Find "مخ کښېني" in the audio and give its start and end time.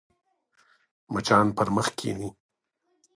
1.75-2.29